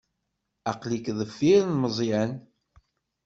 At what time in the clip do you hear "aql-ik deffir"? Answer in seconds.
0.71-1.61